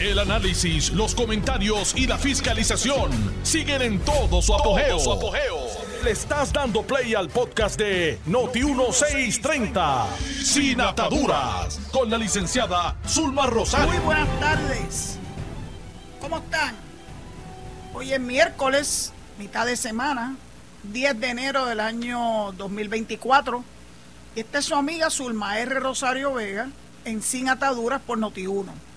[0.00, 3.10] El análisis, los comentarios y la fiscalización
[3.42, 4.96] siguen en todo su apogeo.
[6.04, 10.06] Le estás dando play al podcast de Noti1630,
[10.44, 13.88] Sin Ataduras, con la licenciada Zulma Rosario.
[13.88, 15.18] Muy buenas tardes.
[16.20, 16.76] ¿Cómo están?
[17.92, 20.36] Hoy es miércoles, mitad de semana,
[20.84, 23.64] 10 de enero del año 2024.
[24.36, 25.80] Y esta es su amiga Zulma R.
[25.80, 26.68] Rosario Vega
[27.04, 28.87] en Sin Ataduras por Noti1.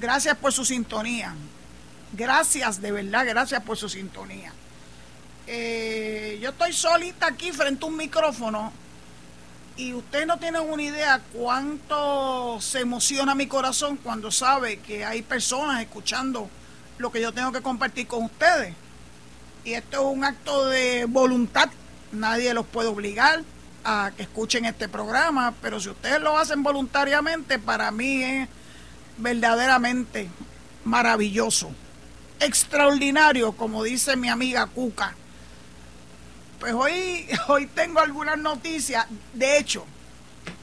[0.00, 1.34] Gracias por su sintonía.
[2.12, 4.52] Gracias, de verdad, gracias por su sintonía.
[5.46, 8.72] Eh, yo estoy solita aquí frente a un micrófono
[9.76, 15.22] y ustedes no tienen una idea cuánto se emociona mi corazón cuando sabe que hay
[15.22, 16.48] personas escuchando
[16.98, 18.74] lo que yo tengo que compartir con ustedes.
[19.64, 21.70] Y esto es un acto de voluntad.
[22.12, 23.42] Nadie los puede obligar
[23.84, 28.48] a que escuchen este programa, pero si ustedes lo hacen voluntariamente, para mí es
[29.18, 30.28] verdaderamente
[30.84, 31.70] maravilloso,
[32.40, 35.14] extraordinario, como dice mi amiga Cuca.
[36.60, 39.06] Pues hoy, hoy tengo algunas noticias.
[39.34, 39.84] De hecho,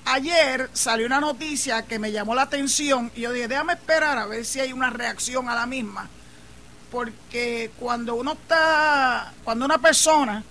[0.06, 4.26] ayer salió una noticia que me llamó la atención y yo dije, déjame esperar a
[4.26, 6.10] ver si hay una reacción a la misma.
[6.92, 10.44] Porque cuando uno está, cuando una persona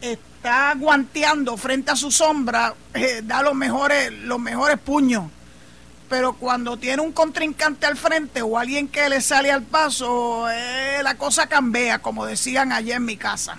[0.00, 5.24] está guanteando frente a su sombra, eh, da los mejores, los mejores puños.
[6.08, 11.00] Pero cuando tiene un contrincante al frente o alguien que le sale al paso, eh,
[11.02, 13.58] la cosa cambia, como decían ayer en mi casa.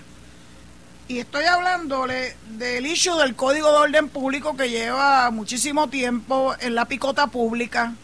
[1.08, 6.74] Y estoy hablándole del issue del Código de Orden Público que lleva muchísimo tiempo en
[6.74, 7.94] la picota pública.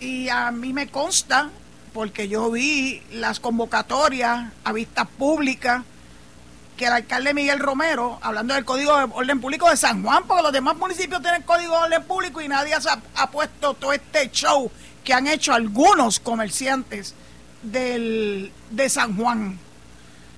[0.00, 1.50] Y a mí me consta,
[1.92, 5.82] porque yo vi las convocatorias a vistas públicas,
[6.76, 10.42] que el alcalde Miguel Romero, hablando del Código de Orden Público de San Juan, porque
[10.42, 12.80] los demás municipios tienen Código de Orden Público y nadie ha,
[13.16, 14.70] ha puesto todo este show
[15.04, 17.14] que han hecho algunos comerciantes
[17.62, 19.58] del, de San Juan.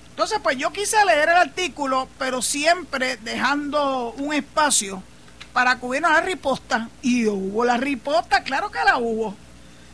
[0.09, 5.03] Entonces, pues yo quise leer el artículo, pero siempre dejando un espacio
[5.51, 6.89] para que hubiera la riposta.
[7.01, 9.35] Y hubo la riposta, claro que la hubo.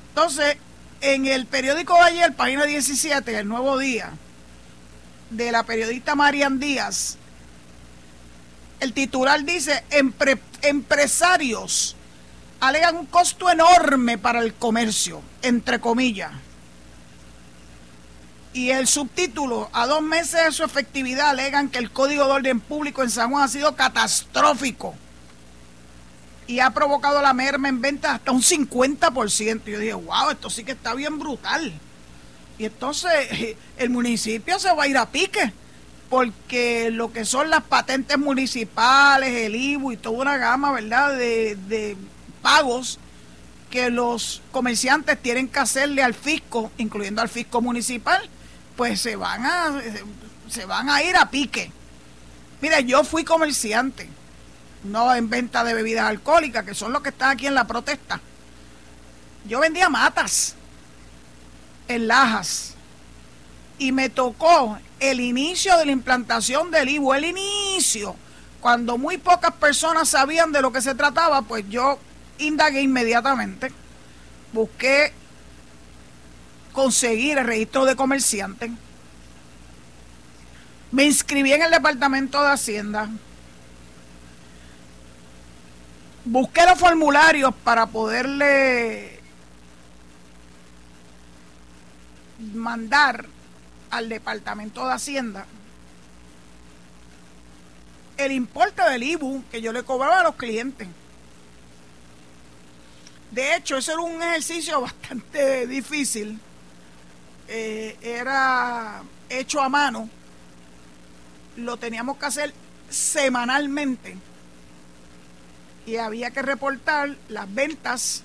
[0.10, 0.58] Entonces,
[1.02, 4.12] en el periódico de ayer, página 17, el nuevo día,
[5.32, 7.18] de la periodista Marian Díaz,
[8.80, 9.84] el titular dice,
[10.62, 11.96] empresarios
[12.60, 16.32] alegan un costo enorme para el comercio, entre comillas.
[18.54, 22.60] Y el subtítulo, a dos meses de su efectividad, alegan que el Código de Orden
[22.60, 24.94] Público en San Juan ha sido catastrófico
[26.48, 29.62] y ha provocado la merma en ventas hasta un 50%.
[29.66, 31.72] Y yo dije, wow, esto sí que está bien brutal.
[32.62, 35.52] Y entonces el municipio se va a ir a pique,
[36.12, 41.98] porque lo que son las patentes municipales, el IBU y toda una gama, ¿verdad?, de,
[42.44, 43.00] pagos
[43.72, 48.30] que los comerciantes tienen que hacerle al fisco, incluyendo al fisco municipal,
[48.76, 49.82] pues se van a,
[50.48, 51.72] se van a ir a pique.
[52.62, 54.08] Mire, yo fui comerciante,
[54.84, 58.22] no en venta de bebidas alcohólicas, que son los que están aquí en la protesta.
[59.46, 60.56] Yo vendía matas
[61.96, 62.10] en
[63.78, 68.16] y me tocó el inicio de la implantación del IBU, el inicio,
[68.60, 71.98] cuando muy pocas personas sabían de lo que se trataba, pues yo
[72.38, 73.72] indagué inmediatamente,
[74.54, 75.12] busqué
[76.72, 78.70] conseguir el registro de comerciantes,
[80.92, 83.10] me inscribí en el Departamento de Hacienda,
[86.24, 89.11] busqué los formularios para poderle
[92.54, 93.26] mandar
[93.90, 95.46] al Departamento de Hacienda
[98.26, 100.88] el importe del IBU que yo le cobraba a los clientes.
[103.32, 106.40] De hecho, eso era un ejercicio bastante difícil.
[107.48, 110.10] Eh, era hecho a mano.
[111.58, 112.54] Lo teníamos que hacer
[112.90, 114.18] semanalmente.
[115.86, 118.24] Y había que reportar las ventas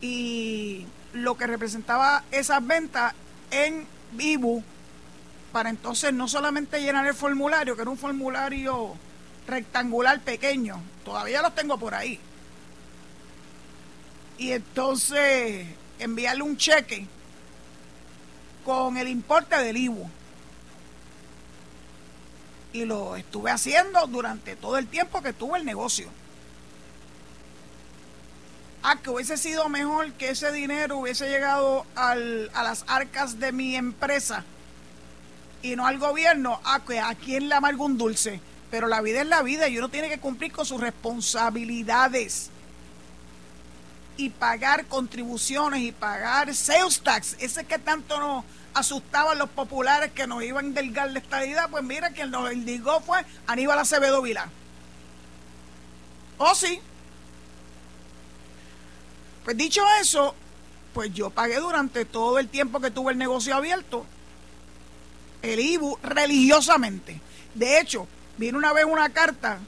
[0.00, 3.14] y lo que representaba esas ventas
[3.50, 4.62] en vivo
[5.52, 8.94] para entonces no solamente llenar el formulario, que era un formulario
[9.46, 12.20] rectangular pequeño, todavía los tengo por ahí.
[14.38, 15.66] Y entonces
[15.98, 17.06] enviarle un cheque
[18.64, 20.10] con el importe del IVU.
[22.74, 26.10] Y lo estuve haciendo durante todo el tiempo que tuve el negocio.
[28.88, 33.50] Ah, que hubiese sido mejor que ese dinero hubiese llegado al, a las arcas de
[33.50, 34.44] mi empresa
[35.60, 36.60] y no al gobierno.
[36.64, 38.40] Ah, que a quién le amargo un dulce.
[38.70, 42.50] Pero la vida es la vida y uno tiene que cumplir con sus responsabilidades.
[44.16, 48.44] y pagar contribuciones y pagar sales tax, ese que tanto nos
[48.74, 53.00] asustaban los populares que nos iban a delgar la estadidad, pues mira, quien nos indicó
[53.00, 54.52] fue Aníbal Acevedo Vilá.
[56.38, 56.80] Oh, sí.
[59.46, 60.34] Pues dicho eso,
[60.92, 64.04] pues yo pagué durante todo el tiempo que tuve el negocio abierto
[65.42, 67.20] el IBU religiosamente.
[67.54, 68.06] De hecho,
[68.38, 69.60] vino una vez una carta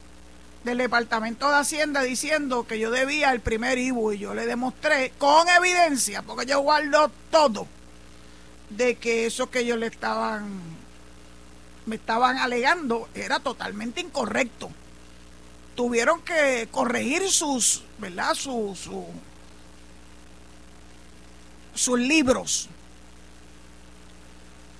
[0.63, 5.13] del Departamento de Hacienda diciendo que yo debía el primer IBU y yo le demostré
[5.17, 7.67] con evidencia, porque yo guardo todo,
[8.69, 10.59] de que eso que ellos le estaban,
[11.85, 14.69] me estaban alegando era totalmente incorrecto.
[15.75, 18.33] Tuvieron que corregir sus, ¿verdad?
[18.33, 18.89] Sus,
[21.73, 22.69] sus libros.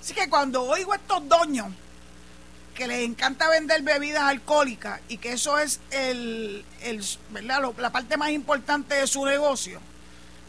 [0.02, 1.68] Así que cuando oigo a estos doños
[2.74, 6.64] que les encanta vender bebidas alcohólicas y que eso es el,
[7.30, 7.62] ¿verdad?
[7.78, 9.82] la parte más importante de su negocio.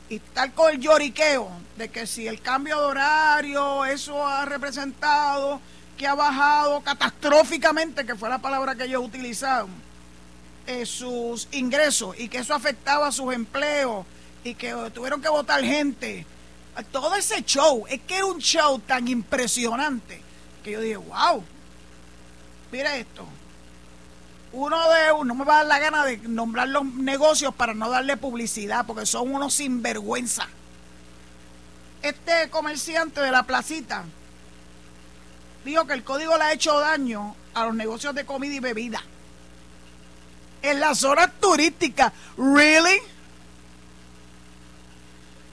[0.09, 5.61] Y tal con el lloriqueo de que si el cambio de horario, eso ha representado
[5.97, 9.71] que ha bajado catastróficamente, que fue la palabra que ellos utilizaron,
[10.67, 14.07] eh, sus ingresos y que eso afectaba a sus empleos
[14.45, 16.27] y que tuvieron que votar gente.
[16.93, 20.23] Todo ese show, es que es un show tan impresionante
[20.63, 21.45] que yo dije, wow,
[22.73, 23.27] Mira esto.
[24.53, 27.75] Uno de uno, no me va a dar la gana de nombrar los negocios para
[27.75, 30.49] no darle publicidad, porque son unos sinvergüenza.
[32.03, 34.05] Este comerciante de la placita
[35.65, 39.03] dijo que el código le ha hecho daño a los negocios de comida y bebida.
[40.63, 42.13] En la zona turística.
[42.37, 43.01] ¿Really?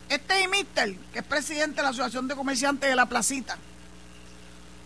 [0.09, 3.57] Este Mister, que es presidente de la Asociación de Comerciantes de la Placita,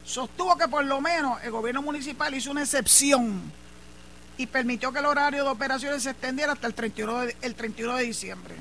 [0.04, 3.52] sostuvo que por lo menos el gobierno municipal hizo una excepción
[4.38, 7.98] y permitió que el horario de operaciones se extendiera hasta el 31 de, el 31
[7.98, 8.56] de diciembre.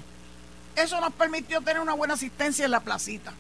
[0.77, 3.33] Eso nos permitió tener una buena asistencia en la placita.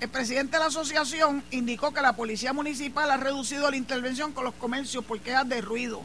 [0.00, 4.44] El presidente de la asociación indicó que la policía municipal ha reducido la intervención con
[4.44, 6.02] los comercios por quejas de ruido.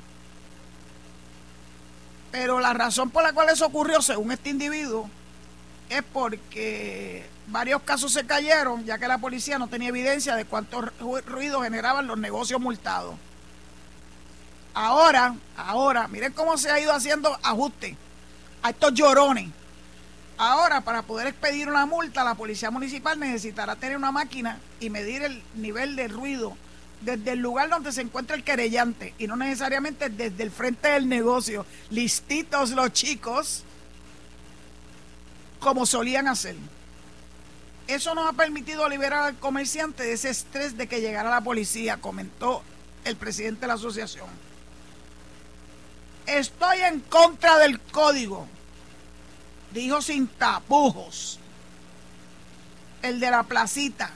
[2.36, 5.10] Pero la razón por la cual eso ocurrió, según este individuo,
[5.90, 10.82] es porque varios casos se cayeron ya que la policía no tenía evidencia de cuánto
[10.82, 13.16] ruido generaban los negocios multados.
[14.74, 17.96] Ahora, ahora, miren cómo se ha ido haciendo ajuste
[18.64, 19.50] a estos llorones.
[20.38, 25.24] Ahora, para poder expedir una multa, la policía municipal necesitará tener una máquina y medir
[25.24, 26.58] el nivel de ruido
[27.02, 31.08] desde el lugar donde se encuentra el querellante y no necesariamente desde el frente del
[31.08, 31.66] negocio.
[31.90, 33.64] Listitos los chicos
[35.60, 36.56] como solían hacer.
[37.88, 41.98] Eso nos ha permitido liberar al comerciante de ese estrés de que llegara la policía,
[41.98, 42.64] comentó
[43.04, 44.28] el presidente de la asociación.
[46.26, 48.48] Estoy en contra del código,
[49.72, 51.40] dijo sin tapujos,
[53.04, 54.12] el de la placita.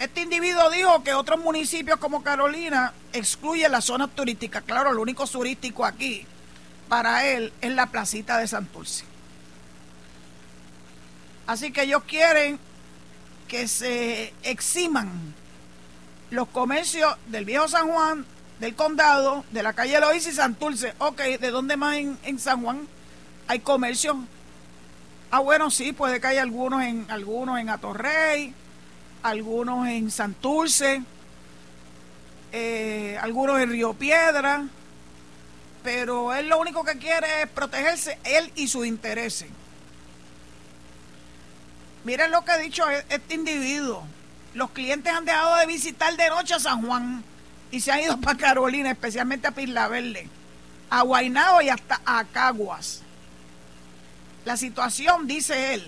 [0.00, 4.62] Este individuo dijo que otros municipios como Carolina excluyen las zonas turísticas.
[4.62, 6.26] Claro, lo único turístico aquí
[6.88, 9.04] para él es la placita de Santurce.
[11.46, 12.58] Así que ellos quieren
[13.46, 15.34] que se eximan
[16.30, 18.24] los comercios del viejo San Juan,
[18.58, 20.94] del condado, de la calle Loíza y Santurce.
[20.96, 22.88] Ok, ¿de dónde más en, San Juan
[23.48, 24.16] hay comercio?
[25.30, 28.54] Ah, bueno, sí, puede que haya algunos en, algunos en Atorrey,
[29.22, 31.02] algunos en Santurce,
[32.52, 34.64] eh, algunos en Río Piedra
[35.82, 39.48] pero él lo único que quiere es protegerse él y sus intereses.
[42.04, 44.04] Miren lo que ha dicho e-, este individuo.
[44.54, 47.22] Los clientes han dejado de visitar de noche a San Juan
[47.70, 50.28] y se han ido para Carolina, especialmente a Pisla Verde,
[50.90, 53.02] a Guaynabo y hasta a Caguas.
[54.44, 55.86] La situación, dice él,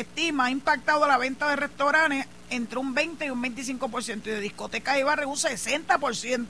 [0.00, 4.40] estima ha impactado la venta de restaurantes entre un 20 y un 25% y de
[4.40, 6.46] discotecas y bares un 60%.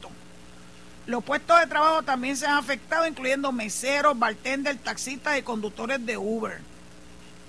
[1.06, 6.16] Los puestos de trabajo también se han afectado, incluyendo meseros, bartenders, taxistas y conductores de
[6.16, 6.60] Uber.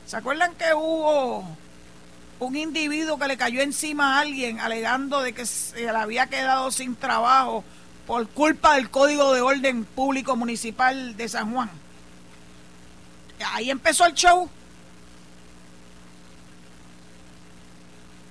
[0.06, 1.48] ¿Se acuerdan que hubo
[2.40, 6.70] un individuo que le cayó encima a alguien alegando de que se le había quedado
[6.72, 7.64] sin trabajo
[8.06, 11.70] por culpa del Código de Orden Público Municipal de San Juan?
[13.54, 14.50] Ahí empezó el show.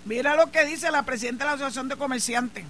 [0.04, 2.64] Mira lo que dice la presidenta de la Asociación de Comerciantes.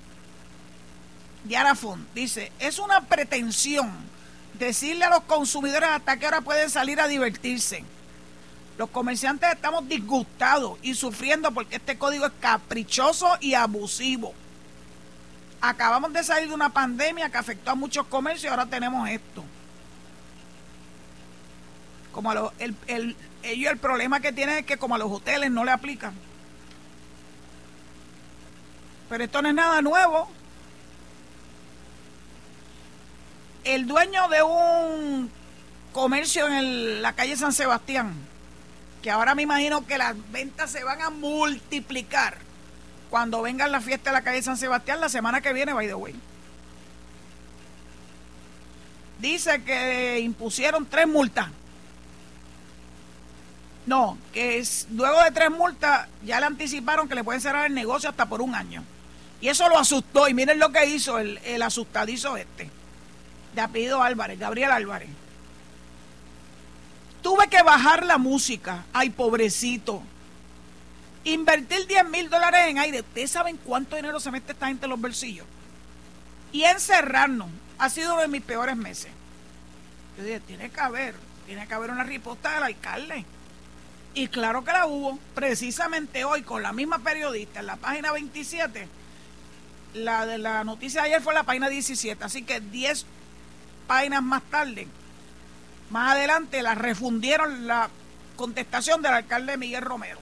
[1.45, 3.93] Diana Font dice, es una pretensión
[4.59, 7.85] decirle a los consumidores hasta qué hora pueden salir a divertirse.
[8.79, 14.33] Los comerciantes estamos disgustados y sufriendo porque este código es caprichoso y abusivo.
[15.61, 19.45] Acabamos de salir de una pandemia que afectó a muchos comercios y ahora tenemos esto.
[22.13, 25.51] Como a el, el, ellos el problema que tienen es que como a los hoteles
[25.51, 26.15] no le aplican.
[29.09, 30.29] Pero esto no es nada nuevo.
[33.65, 35.31] El dueño de un
[35.93, 38.15] comercio en la calle San Sebastián,
[39.03, 42.37] que ahora me imagino que las ventas se van a multiplicar
[43.11, 45.95] cuando vengan la fiesta de la calle San Sebastián la semana que viene, by the
[45.95, 46.15] way.
[49.21, 51.49] Dice que impusieron tres multas.
[53.87, 57.75] No, que es, luego de tres multas ya le anticiparon que le pueden cerrar el
[57.75, 58.83] negocio hasta por un año.
[59.41, 60.29] Y eso lo asustó.
[60.29, 62.71] Y miren lo que hizo el, el asustadizo este,
[63.55, 65.11] de apellido Álvarez, Gabriel Álvarez.
[67.23, 68.85] Tuve que bajar la música.
[68.93, 70.03] Ay, pobrecito.
[71.25, 73.01] Invertir 10 mil dólares en aire.
[73.01, 75.47] ¿Ustedes saben cuánto dinero se mete esta gente en los bolsillos?
[76.53, 77.49] Y encerrarnos.
[77.79, 79.11] Ha sido uno de mis peores meses.
[80.19, 81.15] Yo dije, tiene que haber,
[81.47, 83.25] tiene que haber una respuesta del alcalde.
[84.13, 85.19] Y claro que la hubo.
[85.35, 88.87] Precisamente hoy, con la misma periodista, en la página 27,
[89.95, 92.23] la de la noticia de ayer fue la página 17.
[92.23, 93.07] Así que 10
[93.87, 94.89] páginas más tarde
[95.91, 97.89] más adelante la refundieron la
[98.37, 100.19] contestación del alcalde Miguel Romero.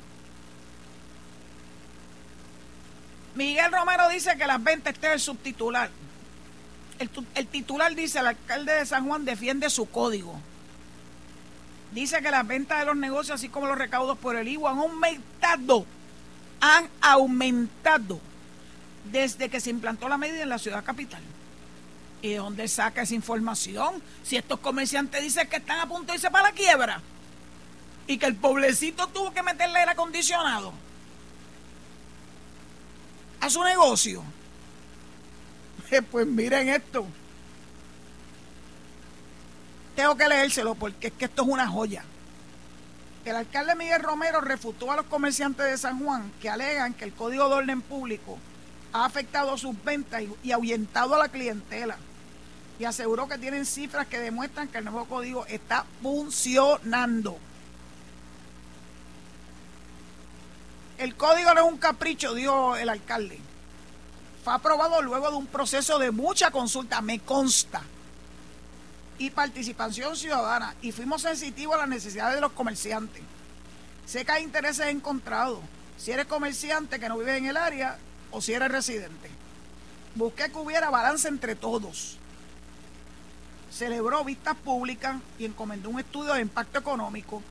[3.35, 5.91] Miguel Romero dice que las ventas este es el subtitular.
[6.99, 10.39] El, titular dice, el alcalde de San Juan defiende su código.
[11.93, 14.79] Dice que las ventas de los negocios, así como los recaudos por el IVA, han
[14.79, 15.87] aumentado.
[16.61, 18.21] Han aumentado
[19.05, 21.23] desde que se implantó la medida en la ciudad capital.
[22.21, 24.03] ¿Y de dónde saca esa información?
[24.23, 27.01] Si estos comerciantes dicen que están a punto de irse para la quiebra
[28.07, 30.73] y que el pobrecito tuvo que meterle aire acondicionado
[33.41, 34.23] a su negocio.
[36.11, 37.05] Pues miren esto.
[39.95, 42.03] Tengo que leérselo porque es que esto es una joya.
[43.27, 47.13] El alcalde Miguel Romero refutó a los comerciantes de San Juan que alegan que el
[47.13, 48.39] Código de Orden Público
[48.93, 51.97] ha afectado sus ventas y ahuyentado a la clientela
[52.79, 57.39] y aseguró que tienen cifras que demuestran que el nuevo código está funcionando.
[60.99, 63.39] El código no es un capricho, dijo el alcalde.
[64.45, 67.83] Fue aprobado luego de un proceso de mucha consulta, me consta,
[69.19, 73.23] y participación ciudadana, y fuimos sensitivos a las necesidades de los comerciantes.
[74.07, 75.61] Sé que hay intereses encontrados.
[75.97, 77.99] Si eres comerciante que no vive en el área
[78.33, 79.31] o si eres residente.
[80.15, 82.19] Busqué que hubiera balance entre todos
[83.73, 87.43] celebró vistas públicas y encomendó un estudio de impacto económico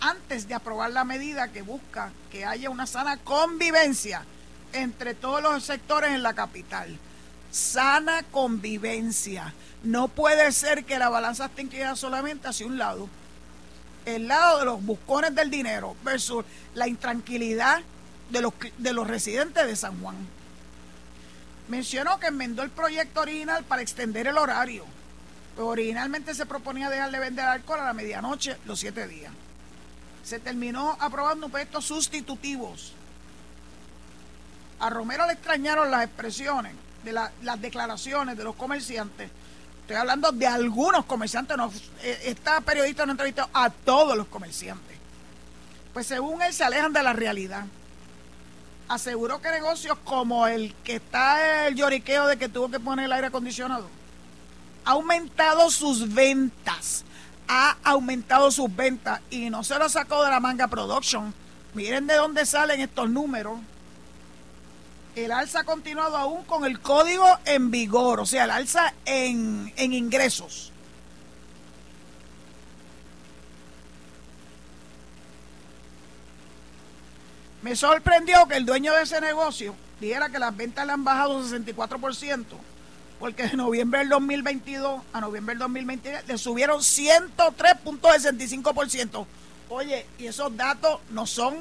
[0.00, 4.24] antes de aprobar la medida que busca que haya una sana convivencia
[4.72, 6.96] entre todos los sectores en la capital.
[7.50, 9.54] Sana convivencia.
[9.82, 13.08] No puede ser que la balanza esté inclinada solamente hacia un lado.
[14.04, 17.82] El lado de los buscones del dinero versus la intranquilidad
[18.30, 20.16] de los, de los residentes de San Juan.
[21.68, 24.84] Mencionó que enmendó el proyecto original para extender el horario
[25.64, 29.32] originalmente se proponía dejar de vender alcohol a la medianoche los siete días.
[30.22, 32.92] Se terminó aprobando proyectos sustitutivos.
[34.80, 39.30] A Romero le extrañaron las expresiones, de las declaraciones de los comerciantes.
[39.82, 41.56] Estoy hablando de algunos comerciantes.
[41.56, 44.96] No, eh, esta periodista no entrevistó a todos los comerciantes.
[45.92, 47.64] Pues según él se alejan de la realidad.
[48.88, 53.12] Aseguró que negocios como el que está el lloriqueo de que tuvo que poner el
[53.12, 53.88] aire acondicionado
[54.86, 57.04] ha aumentado sus ventas.
[57.48, 61.34] Ha aumentado sus ventas y no se lo sacó de la manga production.
[61.74, 63.58] Miren de dónde salen estos números.
[65.14, 69.72] El alza ha continuado aún con el código en vigor, o sea, el alza en,
[69.76, 70.72] en ingresos.
[77.66, 81.36] Me sorprendió que el dueño de ese negocio dijera que las ventas le han bajado
[81.36, 82.44] un 64%
[83.18, 89.26] porque de noviembre del 2022 a noviembre del 2023 le subieron 103.65%.
[89.68, 91.56] Oye, y esos datos no son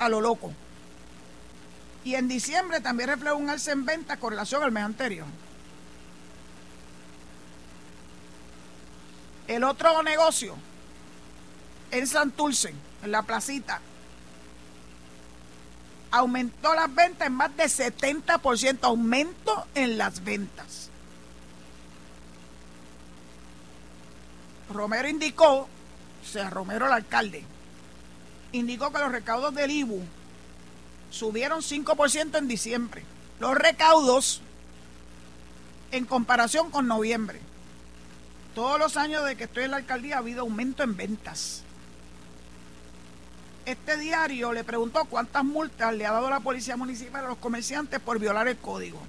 [0.00, 0.52] a lo loco.
[2.04, 5.24] Y en diciembre también refleja un alza en venta con relación al mes anterior.
[9.48, 10.54] El otro negocio
[11.90, 13.80] en Santurce, en la placita,
[16.18, 20.90] aumentó las ventas en más de 70%, aumento en las ventas.
[24.72, 25.68] Romero indicó, o
[26.26, 27.44] sea, Romero el alcalde,
[28.52, 30.02] indicó que los recaudos del IBU
[31.10, 33.04] subieron 5% en diciembre
[33.40, 34.40] los recaudos
[35.90, 37.40] en comparación con noviembre.
[38.54, 41.62] Todos los años de que estoy en la alcaldía ha habido aumento en ventas.
[43.66, 47.98] Este diario le preguntó cuántas multas le ha dado la policía municipal a los comerciantes
[47.98, 49.00] por violar el código.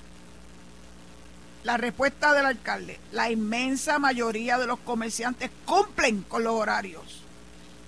[1.63, 7.21] La respuesta del alcalde, la inmensa mayoría de los comerciantes cumplen con los horarios.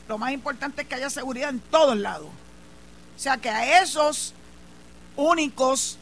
[0.10, 2.28] Lo más importante es que haya seguridad en todos lados.
[2.28, 4.34] O sea que a esos
[5.16, 5.98] únicos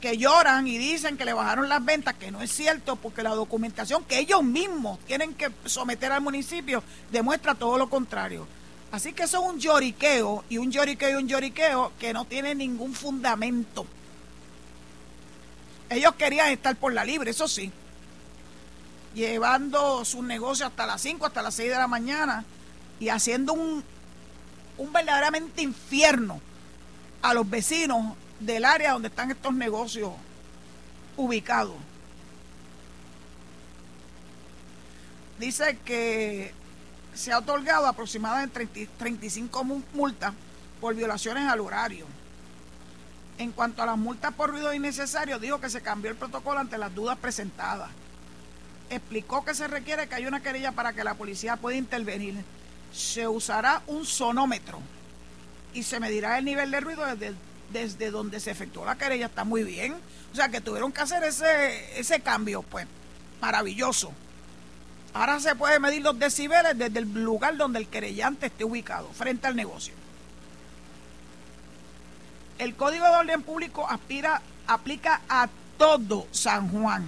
[0.00, 3.34] que lloran y dicen que le bajaron las ventas, que no es cierto, porque la
[3.34, 8.46] documentación que ellos mismos tienen que someter al municipio demuestra todo lo contrario.
[8.92, 12.54] Así que eso es un lloriqueo y un lloriqueo y un lloriqueo que no tiene
[12.54, 13.86] ningún fundamento.
[15.88, 17.70] Ellos querían estar por la libre, eso sí,
[19.14, 22.44] llevando sus negocios hasta las 5, hasta las 6 de la mañana
[22.98, 23.84] y haciendo un,
[24.78, 26.40] un verdaderamente infierno
[27.22, 30.12] a los vecinos del área donde están estos negocios
[31.16, 31.76] ubicados.
[35.38, 36.52] Dice que
[37.14, 39.64] se ha otorgado aproximadamente 35
[39.94, 40.32] multas
[40.80, 42.06] por violaciones al horario.
[43.38, 46.78] En cuanto a las multas por ruido innecesario, dijo que se cambió el protocolo ante
[46.78, 47.90] las dudas presentadas.
[48.90, 52.44] Explicó que se requiere que haya una querella para que la policía pueda intervenir.
[52.92, 54.80] Se usará un sonómetro
[55.72, 57.34] y se medirá el nivel de ruido desde,
[57.72, 59.26] desde donde se efectuó la querella.
[59.26, 59.94] Está muy bien.
[60.32, 62.86] O sea que tuvieron que hacer ese, ese cambio, pues
[63.40, 64.12] maravilloso.
[65.12, 69.46] Ahora se puede medir los decibeles desde el lugar donde el querellante esté ubicado, frente
[69.46, 69.94] al negocio.
[72.58, 75.48] El Código de Orden Público aspira, aplica a
[75.78, 77.06] todo San Juan,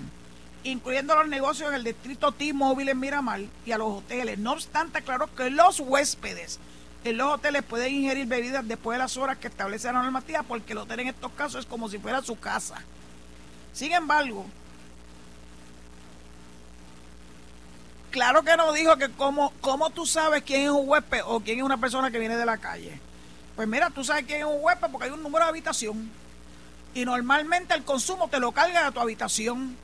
[0.64, 4.38] incluyendo los negocios en el distrito T-Mobile en Miramar y a los hoteles.
[4.38, 6.59] No obstante, claro que los huéspedes
[7.04, 10.73] en los hoteles pueden ingerir bebidas después de las horas que establece la normativa, porque
[10.73, 12.76] el hotel en estos casos es como si fuera su casa.
[13.73, 14.47] Sin embargo,
[18.12, 21.58] claro que no dijo que cómo, cómo tú sabes quién es un huésped o quién
[21.58, 23.00] es una persona que viene de la calle.
[23.56, 26.08] Pues mira, tú sabes quién es un huésped porque hay un número de habitación.
[26.95, 29.76] Y normalmente el consumo te lo carga a tu habitación.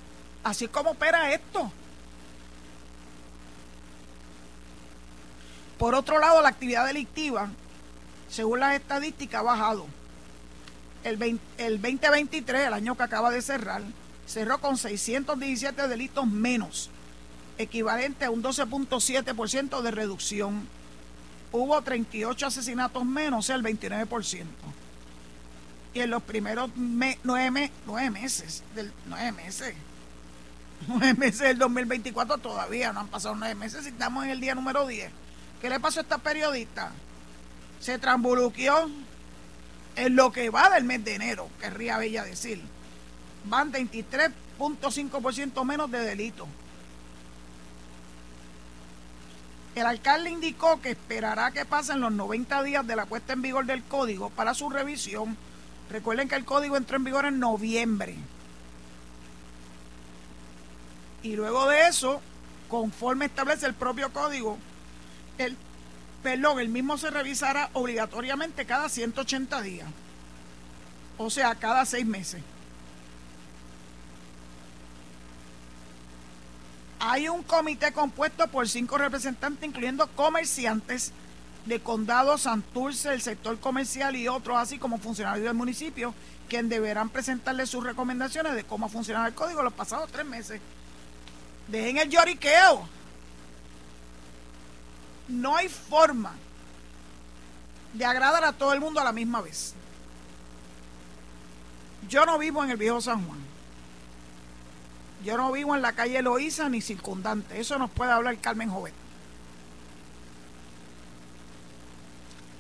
[0.45, 1.73] Así es como opera esto.
[5.79, 7.49] Por otro lado, la actividad delictiva,
[8.29, 9.87] según las estadísticas, ha bajado.
[11.03, 13.83] El, el 2023, el año que acaba de cerrar,
[14.27, 16.91] cerró con 617 delitos menos
[17.59, 20.69] equivalente a un 12.7% de reducción.
[21.53, 24.45] Hubo 38 asesinatos menos, o sea, el 29%.
[25.95, 27.71] Y en los primeros nueve,
[28.11, 29.75] meses, del, nueve meses,
[30.87, 34.55] nueve meses del 2024 todavía no han pasado nueve meses y estamos en el día
[34.55, 35.11] número 10.
[35.61, 36.93] ¿Qué le pasó a esta periodista?
[37.81, 38.91] Se trambuluqueó
[39.97, 42.63] en lo que va del mes de enero, querría Bella decir.
[43.45, 46.47] Van 23.5% menos de delitos.
[49.79, 53.65] El alcalde indicó que esperará que pasen los 90 días de la puesta en vigor
[53.65, 55.37] del código para su revisión.
[55.89, 58.17] Recuerden que el código entró en vigor en noviembre.
[61.23, 62.21] Y luego de eso,
[62.69, 64.59] conforme establece el propio código,
[65.39, 65.57] el,
[66.25, 69.89] perdón, el mismo se revisará obligatoriamente cada 180 días.
[71.19, 72.43] O sea, cada seis meses.
[77.11, 81.13] Hay un comité compuesto por cinco representantes, incluyendo comerciantes
[81.65, 86.13] de Condado, Santurce, el sector comercial y otros, así como funcionarios del municipio,
[86.51, 90.61] quien deberán presentarle sus recomendaciones de cómo ha funcionado el código los pasados tres meses.
[91.69, 92.87] Dejen el lloriqueo.
[95.29, 96.35] No hay forma
[97.95, 99.73] de agradar a todo el mundo a la misma vez.
[102.07, 103.48] Yo no vivo en el viejo San Juan.
[105.25, 107.61] Yo no vivo en la calle Loíza ni circundante.
[107.61, 108.95] Eso nos puede hablar Carmen Joven.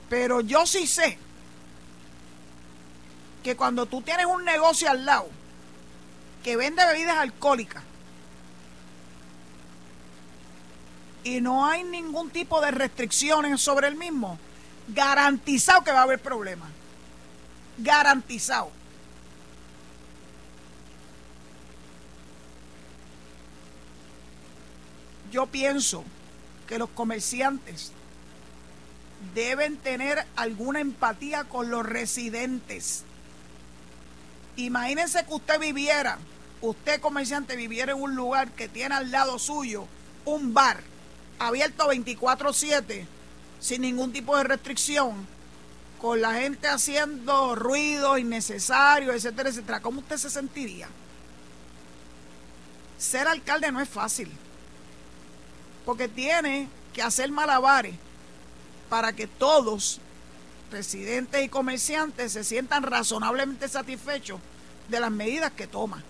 [0.08, 1.18] Pero yo sí sé
[3.42, 5.28] que cuando tú tienes un negocio al lado
[6.42, 7.82] que vende bebidas alcohólicas
[11.24, 14.38] y no hay ningún tipo de restricciones sobre el mismo,
[14.88, 16.70] garantizado que va a haber problemas.
[17.76, 18.77] Garantizado.
[25.30, 26.04] Yo pienso
[26.66, 27.92] que los comerciantes
[29.34, 33.04] deben tener alguna empatía con los residentes.
[34.56, 36.18] Imagínense que usted viviera,
[36.60, 39.86] usted comerciante viviera en un lugar que tiene al lado suyo
[40.24, 40.80] un bar
[41.38, 43.06] abierto 24/7
[43.60, 45.26] sin ningún tipo de restricción
[46.00, 50.88] con la gente haciendo ruido innecesario, etcétera, etcétera, ¿cómo usted se sentiría?
[52.98, 54.30] Ser alcalde no es fácil,
[55.88, 57.94] porque tiene que hacer malabares
[58.90, 60.02] para que todos,
[60.70, 64.38] residentes y comerciantes, se sientan razonablemente satisfechos
[64.90, 66.04] de las medidas que toma.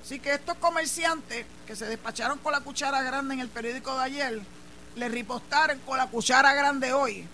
[0.00, 4.04] Así que estos comerciantes que se despacharon con la cuchara grande en el periódico de
[4.04, 4.42] ayer,
[4.94, 7.26] le ripostaron con la cuchara grande hoy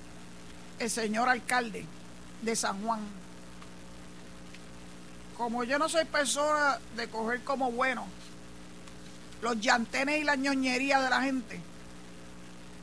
[0.79, 1.85] el señor alcalde
[2.41, 3.01] de San Juan.
[5.37, 8.07] Como yo no soy persona de coger como bueno
[9.43, 11.61] los llantenes y la ñoñería de la gente,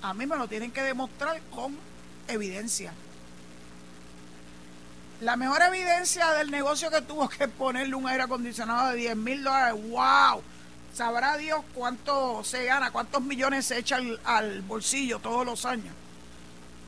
[0.02, 1.78] a mí me lo tienen que demostrar con
[2.28, 2.94] evidencia.
[5.22, 9.44] La mejor evidencia del negocio que tuvo que ponerle un aire acondicionado de 10 mil
[9.44, 10.42] dólares, wow,
[10.94, 15.94] sabrá Dios cuánto se gana, cuántos millones se echa al, bolsillo todos los años.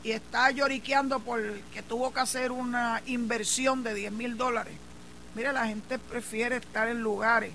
[0.03, 4.73] Y está lloriqueando porque tuvo que hacer una inversión de 10 mil dólares.
[5.35, 7.51] Mire, la gente prefiere estar en lugares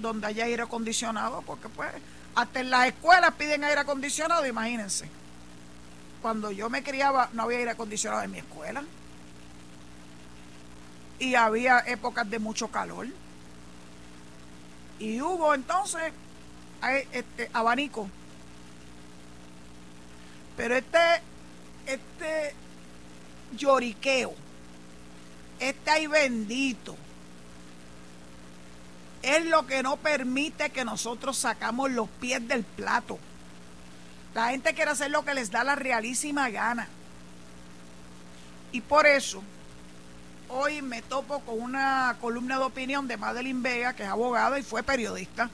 [0.00, 1.90] donde haya aire acondicionado, porque pues
[2.34, 5.08] hasta en las escuelas piden aire acondicionado, imagínense.
[6.22, 8.84] Cuando yo me criaba no había aire acondicionado en mi escuela
[11.18, 13.06] y había épocas de mucho calor.
[14.98, 16.12] Y hubo entonces
[17.12, 18.08] este abanico.
[20.56, 20.98] Pero este,
[21.86, 22.54] este
[23.56, 24.34] lloriqueo,
[25.58, 26.96] este ay bendito,
[29.22, 33.18] es lo que no permite que nosotros sacamos los pies del plato.
[34.34, 36.88] La gente quiere hacer lo que les da la realísima gana.
[38.72, 39.42] Y por eso
[40.48, 44.62] hoy me topo con una columna de opinión de Madeline Vega, que es abogada y
[44.62, 45.50] fue periodista,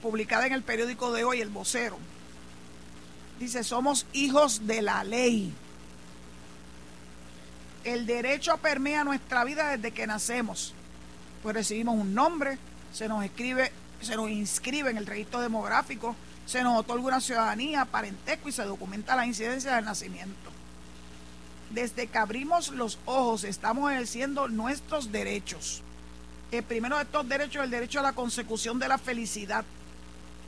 [0.00, 1.98] publicada en el periódico de hoy, El Vocero.
[3.38, 5.52] Dice, somos hijos de la ley.
[7.84, 10.74] El derecho permea nuestra vida desde que nacemos.
[11.42, 12.58] Pues recibimos un nombre,
[12.92, 16.14] se nos escribe, se nos inscribe en el registro demográfico,
[16.46, 20.52] se nos otorga una ciudadanía, parentesco y se documenta la incidencia del nacimiento
[21.72, 25.82] desde que abrimos los ojos estamos ejerciendo nuestros derechos.
[26.50, 29.64] El primero de estos derechos es el derecho a la consecución de la felicidad,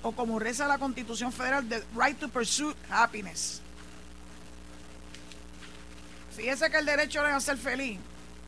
[0.03, 3.63] o como reza la Constitución Federal, the right to pursue happiness.
[6.37, 7.99] Fíjese que el derecho es a ser feliz,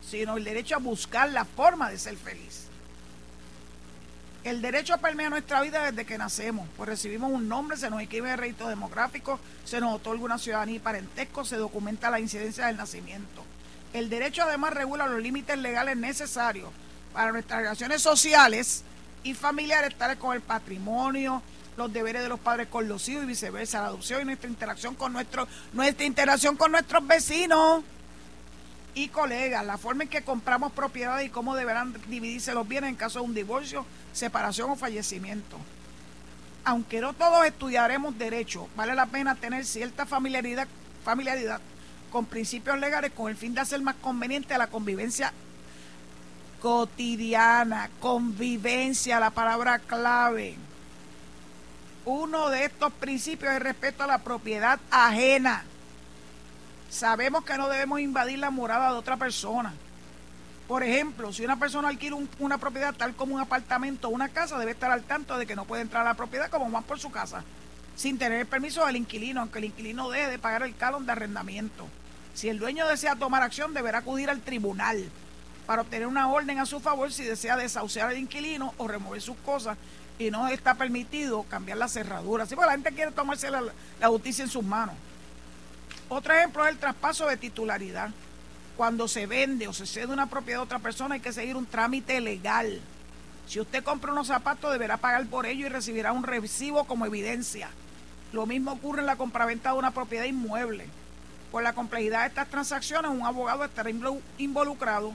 [0.09, 2.67] sino el derecho a buscar la forma de ser feliz.
[4.43, 8.31] El derecho permea nuestra vida desde que nacemos, pues recibimos un nombre, se nos escribe
[8.31, 12.77] el registro demográfico, se nos otorga una ciudadanía y parentesco, se documenta la incidencia del
[12.77, 13.43] nacimiento.
[13.93, 16.69] El derecho además regula los límites legales necesarios
[17.11, 18.83] para nuestras relaciones sociales
[19.23, 21.41] y familiares, tales como el patrimonio,
[21.75, 24.95] los deberes de los padres con los hijos y viceversa, la adopción y nuestra interacción
[24.95, 27.83] con nuestro, nuestra interacción con nuestros vecinos
[28.97, 32.95] y colegas, la forma en que compramos propiedades y cómo deberán dividirse los bienes en
[32.95, 35.55] caso de un divorcio, separación o fallecimiento.
[36.63, 40.67] Aunque no todos estudiaremos derecho, vale la pena tener cierta familiaridad,
[41.05, 41.61] familiaridad
[42.11, 45.31] con principios legales con el fin de hacer más conveniente la convivencia
[46.59, 50.55] cotidiana, convivencia, la palabra clave.
[52.03, 55.65] Uno de estos principios es el respeto a la propiedad ajena.
[56.89, 59.73] Sabemos que no debemos invadir la morada de otra persona.
[60.67, 64.57] Por ejemplo, si una persona alquila una propiedad tal como un apartamento o una casa,
[64.59, 66.99] debe estar al tanto de que no puede entrar a la propiedad como van por
[66.99, 67.43] su casa,
[67.95, 71.13] sin tener el permiso del inquilino, aunque el inquilino deje de pagar el calón de
[71.13, 71.87] arrendamiento.
[72.33, 75.09] Si el dueño desea tomar acción, deberá acudir al tribunal
[75.65, 79.37] para obtener una orden a su favor si desea desahuciar al inquilino o remover sus
[79.37, 79.77] cosas
[80.19, 82.43] y no está permitido cambiar la cerradura.
[82.43, 83.63] Así porque la gente quiere tomarse la,
[83.99, 84.95] la justicia en sus manos.
[86.09, 88.11] Otro ejemplo es el traspaso de titularidad
[88.77, 91.65] cuando se vende o se cede una propiedad a otra persona hay que seguir un
[91.65, 92.79] trámite legal.
[93.47, 97.69] Si usted compra unos zapatos deberá pagar por ello y recibirá un recibo como evidencia.
[98.31, 100.85] Lo mismo ocurre en la compraventa de una propiedad inmueble.
[101.51, 103.89] Por la complejidad de estas transacciones, un abogado estará
[104.37, 105.13] involucrado,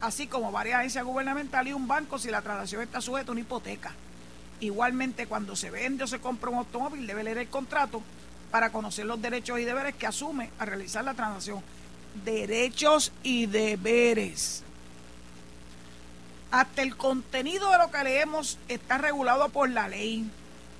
[0.00, 3.40] así como varias agencias gubernamentales y un banco si la transacción está sujeta a una
[3.40, 3.92] hipoteca.
[4.60, 8.02] Igualmente, cuando se vende o se compra un automóvil, debe leer el contrato
[8.50, 11.62] para conocer los derechos y deberes que asume a realizar la transacción
[12.24, 14.62] derechos y deberes.
[16.50, 20.30] Hasta el contenido de lo que leemos está regulado por la ley.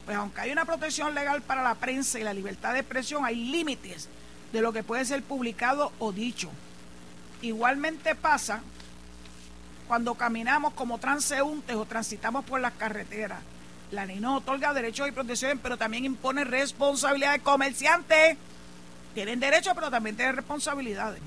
[0.05, 3.37] Pues aunque hay una protección legal para la prensa y la libertad de expresión, hay
[3.37, 4.09] límites
[4.53, 6.51] de lo que puede ser publicado o dicho.
[7.43, 8.63] Igualmente pasa
[9.87, 13.41] cuando caminamos como transeúntes o transitamos por las carreteras.
[13.91, 18.37] La ley nos otorga derechos y protecciones, pero también impone responsabilidades comerciantes
[19.15, 21.21] Tienen derechos, pero también tienen responsabilidades.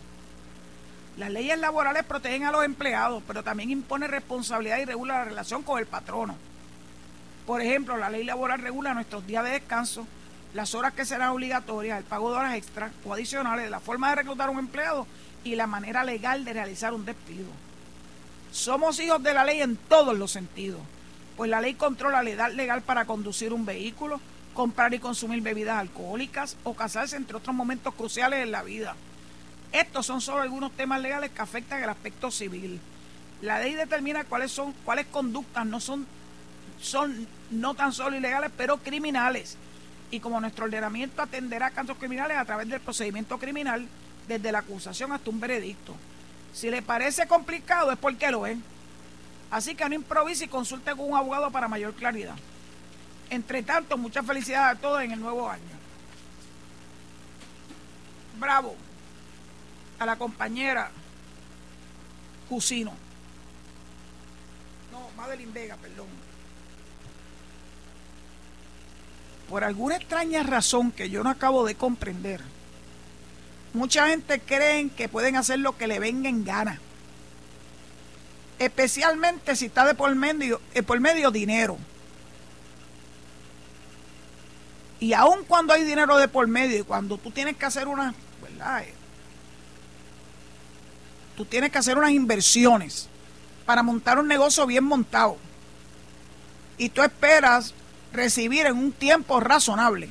[1.17, 5.63] Las leyes laborales protegen a los empleados, pero también impone responsabilidad y regula la relación
[5.63, 6.35] con el patrono.
[7.45, 10.07] Por ejemplo, la ley laboral regula nuestros días de descanso,
[10.53, 14.17] las horas que serán obligatorias, el pago de horas extras o adicionales, la forma de
[14.17, 15.07] reclutar a un empleado
[15.43, 17.47] y la manera legal de realizar un despido.
[18.51, 20.81] Somos hijos de la ley en todos los sentidos,
[21.41, 24.21] pues la ley controla la edad legal para conducir un vehículo,
[24.53, 28.95] comprar y consumir bebidas alcohólicas o casarse, entre otros momentos cruciales en la vida.
[29.71, 32.79] Estos son solo algunos temas legales que afectan el aspecto civil.
[33.41, 36.05] La ley determina cuáles son, cuáles conductas no son,
[36.79, 39.57] son no tan solo ilegales, pero criminales.
[40.11, 43.87] Y como nuestro ordenamiento atenderá a casos criminales a través del procedimiento criminal,
[44.27, 45.95] desde la acusación hasta un veredicto.
[46.53, 48.59] Si le parece complicado es porque lo es.
[49.51, 52.35] Así que no improvise y consulte con un abogado para mayor claridad.
[53.29, 55.61] Entre tanto, mucha felicidad a todos en el nuevo año.
[58.39, 58.75] Bravo
[59.99, 60.89] a la compañera
[62.49, 62.93] Jusino.
[64.91, 66.07] No, Madeline Vega, perdón.
[69.49, 72.41] Por alguna extraña razón que yo no acabo de comprender,
[73.73, 76.79] mucha gente cree que pueden hacer lo que le venga en gana.
[78.61, 81.79] Especialmente si está de por medio, eh, por medio dinero.
[84.99, 88.13] Y aun cuando hay dinero de por medio y cuando tú tienes que hacer una,
[88.39, 88.83] ¿verdad?
[91.35, 93.09] Tú tienes que hacer unas inversiones
[93.65, 95.37] para montar un negocio bien montado.
[96.77, 97.73] Y tú esperas
[98.13, 100.09] recibir en un tiempo razonable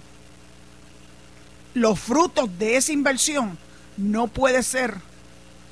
[1.74, 3.56] los frutos de esa inversión
[3.96, 4.96] no puede ser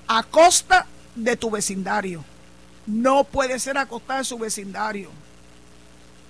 [0.07, 0.87] a costa
[1.17, 2.25] de tu vecindario.
[2.88, 5.11] No puede ser a costa de su vecindario.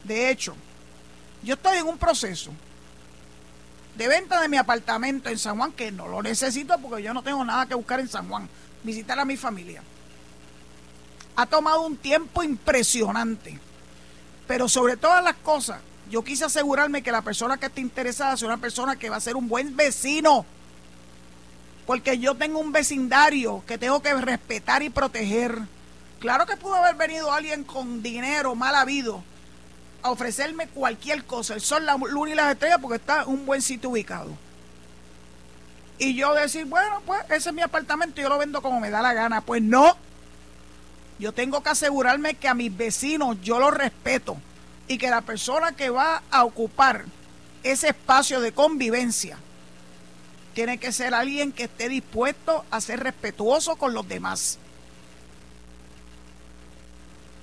[0.02, 0.56] De hecho,
[1.44, 2.50] yo estoy en un proceso
[3.96, 7.22] de venta de mi apartamento en San Juan, que no lo necesito porque yo no
[7.22, 8.48] tengo nada que buscar en San Juan,
[8.82, 9.84] visitar a mi familia.
[11.36, 13.60] Ha tomado un tiempo impresionante,
[14.48, 18.48] pero sobre todas las cosas, yo quise asegurarme que la persona que esté interesada sea
[18.48, 20.44] una persona que va a ser un buen vecino.
[21.86, 25.60] Porque yo tengo un vecindario que tengo que respetar y proteger.
[26.20, 29.22] Claro que pudo haber venido alguien con dinero mal habido
[30.02, 33.46] a ofrecerme cualquier cosa, el sol, la luna y las estrellas, porque está en un
[33.46, 34.30] buen sitio ubicado.
[35.98, 39.02] Y yo decir, bueno, pues ese es mi apartamento, yo lo vendo como me da
[39.02, 39.40] la gana.
[39.40, 39.96] Pues no.
[41.18, 44.36] Yo tengo que asegurarme que a mis vecinos yo los respeto
[44.86, 47.04] y que la persona que va a ocupar
[47.64, 49.38] ese espacio de convivencia
[50.54, 54.58] tiene que ser alguien que esté dispuesto a ser respetuoso con los demás.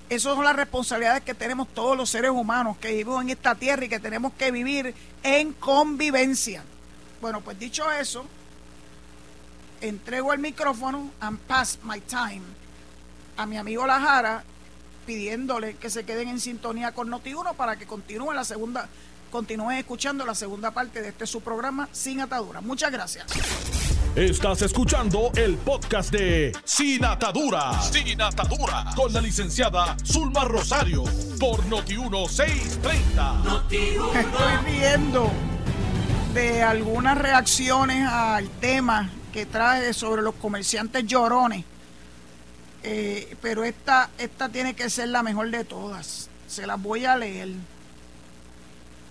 [0.09, 3.85] Esas son las responsabilidades que tenemos todos los seres humanos que vivimos en esta tierra
[3.85, 6.63] y que tenemos que vivir en convivencia.
[7.21, 8.25] Bueno, pues dicho eso,
[9.81, 12.43] entrego el micrófono and pass my time
[13.37, 14.43] a mi amigo Lajara
[15.05, 18.87] pidiéndole que se queden en sintonía con Noti1 para que continúen la segunda,
[19.31, 22.61] continúen escuchando la segunda parte de este su programa Sin Atadura.
[22.61, 23.25] Muchas gracias.
[24.15, 27.81] Estás escuchando el podcast de Sin Atadura.
[27.81, 28.85] Sin Atadura.
[28.95, 31.03] Con la licenciada Zulma Rosario.
[31.39, 33.63] Por Noti1 630.
[33.69, 35.29] Estoy viendo
[36.33, 41.65] de algunas reacciones al tema que trae sobre los comerciantes llorones
[42.87, 46.29] eh, pero esta, esta tiene que ser la mejor de todas.
[46.47, 47.49] Se las voy a leer.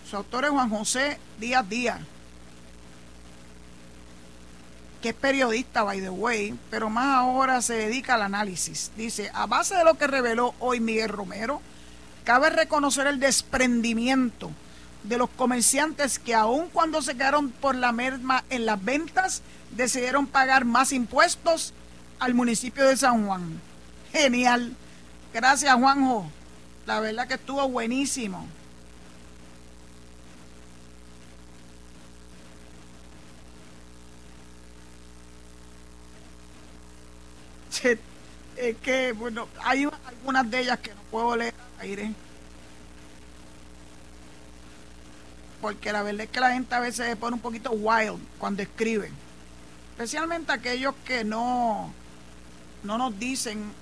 [0.08, 2.00] Su autor es Juan José Díaz Díaz,
[5.04, 8.90] que es periodista, by the way, pero más ahora se dedica al análisis.
[8.96, 11.60] Dice, a base de lo que reveló hoy Miguel Romero,
[12.24, 14.50] cabe reconocer el desprendimiento
[15.02, 20.26] de los comerciantes que aun cuando se quedaron por la merma en las ventas, decidieron
[20.26, 21.74] pagar más impuestos
[22.18, 23.60] al municipio de San Juan.
[24.10, 24.74] Genial.
[25.34, 26.24] Gracias, Juanjo.
[26.86, 28.46] La verdad que estuvo buenísimo.
[38.56, 42.12] Es que, bueno, hay algunas de ellas que no puedo leer aire.
[45.60, 48.62] Porque la verdad es que la gente a veces se pone un poquito wild cuando
[48.62, 49.10] escribe.
[49.92, 51.92] Especialmente aquellos que no,
[52.82, 53.72] no nos dicen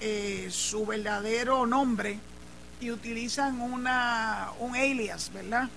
[0.00, 2.18] eh, su verdadero nombre
[2.80, 5.68] y utilizan una, un alias, ¿verdad?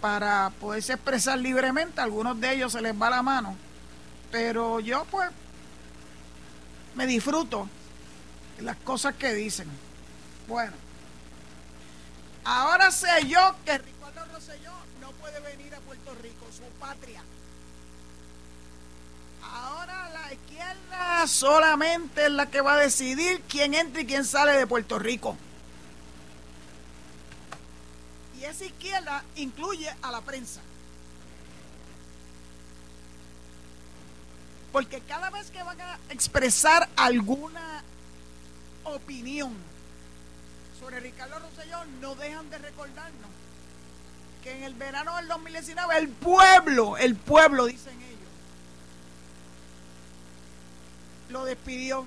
[0.00, 2.00] Para poderse expresar libremente.
[2.00, 3.56] algunos de ellos se les va la mano.
[4.30, 5.30] Pero yo pues
[6.94, 7.68] me disfruto
[8.60, 9.68] las cosas que dicen.
[10.46, 10.72] Bueno,
[12.44, 17.22] ahora sé yo que Ricardo Rosselló no puede venir a Puerto Rico, su patria
[19.52, 24.52] Ahora la izquierda solamente es la que va a decidir quién entra y quién sale
[24.52, 25.36] de Puerto Rico.
[28.38, 30.60] Y esa izquierda incluye a la prensa.
[34.72, 37.82] Porque cada vez que van a expresar alguna
[38.84, 39.52] opinión
[40.78, 43.30] sobre Ricardo Rosselló, no dejan de recordarnos
[44.42, 48.18] que en el verano del 2019 el pueblo, el pueblo, dicen ellos,
[51.30, 52.06] lo despidió.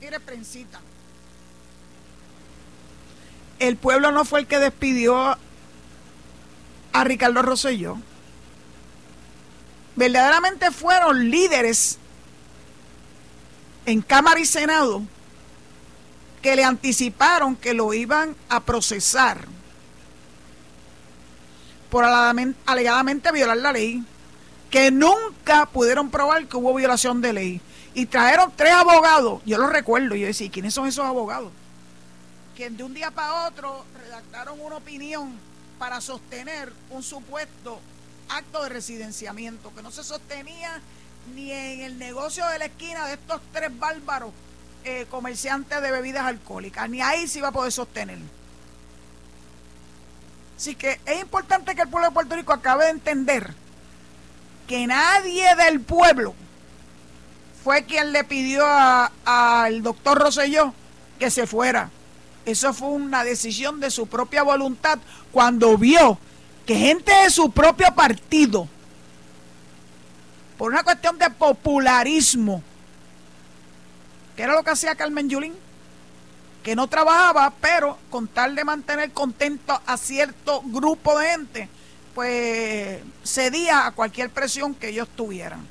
[0.00, 0.80] Mire, prensita.
[3.58, 5.38] El pueblo no fue el que despidió
[6.92, 7.98] a Ricardo Rosselló
[9.96, 11.98] verdaderamente fueron líderes
[13.86, 15.02] en Cámara y Senado
[16.42, 19.46] que le anticiparon que lo iban a procesar
[21.90, 24.04] por alegadamente violar la ley,
[24.70, 27.60] que nunca pudieron probar que hubo violación de ley.
[27.92, 31.52] Y trajeron tres abogados, yo lo recuerdo, yo decía, ¿quiénes son esos abogados?
[32.56, 35.32] Que de un día para otro redactaron una opinión
[35.78, 37.80] para sostener un supuesto
[38.30, 40.80] acto de residenciamiento, que no se sostenía
[41.34, 44.32] ni en el negocio de la esquina de estos tres bárbaros
[44.84, 48.18] eh, comerciantes de bebidas alcohólicas, ni ahí se iba a poder sostener.
[50.56, 53.54] Así que es importante que el pueblo de Puerto Rico acabe de entender
[54.66, 56.34] que nadie del pueblo
[57.64, 58.64] fue quien le pidió
[59.24, 60.72] al doctor Rosselló
[61.18, 61.90] que se fuera.
[62.46, 64.98] Eso fue una decisión de su propia voluntad
[65.32, 66.18] cuando vio
[66.70, 68.68] que gente de su propio partido,
[70.56, 72.62] por una cuestión de popularismo,
[74.36, 75.56] que era lo que hacía Carmen Yulín,
[76.62, 81.68] que no trabajaba, pero con tal de mantener contento a cierto grupo de gente,
[82.14, 85.66] pues cedía a cualquier presión que ellos tuvieran.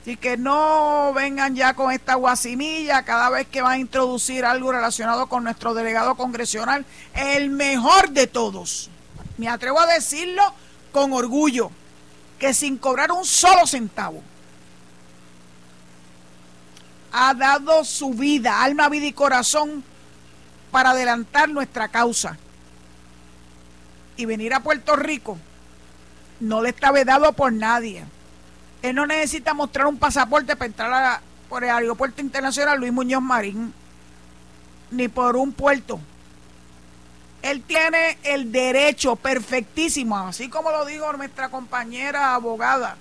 [0.00, 4.72] Así que no vengan ya con esta guasimilla cada vez que van a introducir algo
[4.72, 8.90] relacionado con nuestro delegado congresional, el mejor de todos
[9.42, 10.54] me atrevo a decirlo
[10.92, 11.72] con orgullo,
[12.38, 14.22] que sin cobrar un solo centavo,
[17.10, 19.82] ha dado su vida, alma, vida y corazón
[20.70, 22.38] para adelantar nuestra causa.
[24.16, 25.36] Y venir a Puerto Rico
[26.38, 28.04] no le está vedado por nadie.
[28.80, 33.74] Él no necesita mostrar un pasaporte para entrar por el aeropuerto internacional Luis Muñoz Marín,
[34.92, 35.98] ni por un puerto
[37.42, 42.96] él tiene el derecho perfectísimo, así como lo dijo nuestra compañera abogada.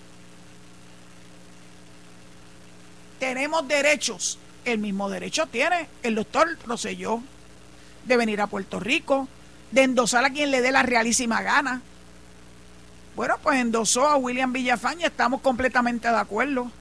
[3.20, 4.40] Tenemos derechos.
[4.66, 7.22] El mismo derecho tiene el doctor Roselló
[8.06, 9.28] de venir a Puerto Rico,
[9.72, 11.82] de endosar a quien le dé la realísima gana.
[13.16, 16.72] Bueno, pues endosó a William Villafaña, estamos completamente de acuerdo.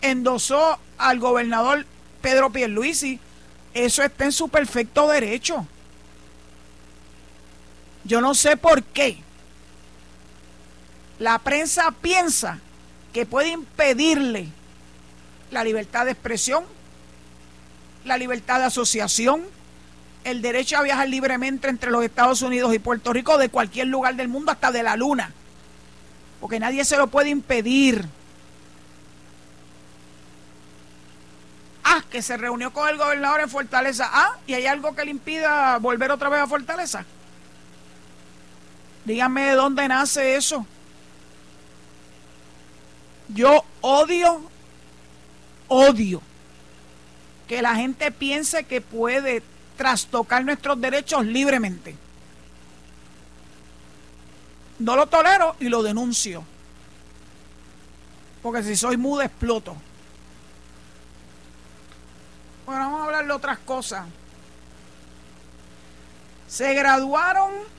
[0.00, 1.86] Endosó al gobernador
[2.22, 3.18] Pedro Pierluisi,
[3.74, 5.66] eso está en su perfecto derecho.
[8.08, 9.18] Yo no sé por qué
[11.18, 12.58] la prensa piensa
[13.12, 14.48] que puede impedirle
[15.50, 16.64] la libertad de expresión,
[18.06, 19.44] la libertad de asociación,
[20.24, 24.14] el derecho a viajar libremente entre los Estados Unidos y Puerto Rico de cualquier lugar
[24.14, 25.34] del mundo, hasta de la luna.
[26.40, 28.08] Porque nadie se lo puede impedir.
[31.84, 34.08] Ah, que se reunió con el gobernador en Fortaleza.
[34.10, 37.04] Ah, y hay algo que le impida volver otra vez a Fortaleza.
[39.08, 40.66] Díganme de dónde nace eso.
[43.28, 44.42] Yo odio,
[45.66, 46.20] odio
[47.46, 49.42] que la gente piense que puede
[49.78, 51.96] trastocar nuestros derechos libremente.
[54.78, 56.44] No lo tolero y lo denuncio.
[58.42, 59.74] Porque si soy muda exploto.
[62.66, 64.04] Bueno, vamos a hablar de otras cosas.
[66.46, 67.77] Se graduaron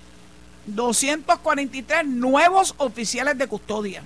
[0.66, 4.04] 243 nuevos oficiales de custodia.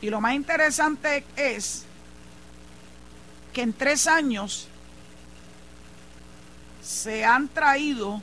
[0.00, 1.84] Y lo más interesante es
[3.52, 4.68] que en tres años
[6.82, 8.20] se han traído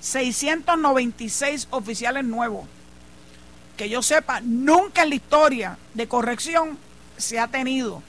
[0.00, 2.66] 696 oficiales nuevos.
[3.76, 6.78] Que yo sepa, nunca en la historia de corrección
[7.16, 8.02] se ha tenido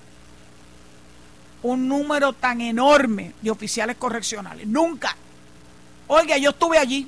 [1.61, 4.67] un número tan enorme de oficiales correccionales.
[4.67, 5.15] Nunca.
[6.11, 7.07] Oiga, yo estuve allí.